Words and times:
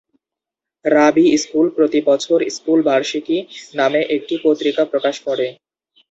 রাবি 0.85 1.25
school 1.37 1.67
প্রতি 1.75 1.99
বছর 2.09 2.37
school 2.49 2.79
বার্ষিকী 2.87 3.37
নামে 3.75 4.01
একটি 4.15 4.35
পত্রিকা 4.43 4.83
প্রকাশ 4.91 5.15
করে। 5.27 5.47